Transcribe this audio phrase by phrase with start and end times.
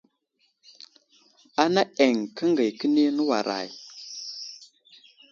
[1.63, 3.69] Ana eŋ kəngay kəni nəwaray?